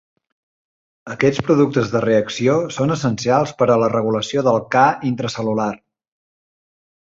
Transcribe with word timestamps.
Aquests 1.15 1.43
productes 1.49 1.91
de 1.95 2.01
reacció 2.05 2.55
són 2.77 2.95
essencials 2.95 3.53
per 3.59 3.69
a 3.75 3.77
la 3.83 3.91
regulació 3.93 4.45
del 4.49 4.59
Ca 4.77 4.87
intracel·lular. 5.11 5.71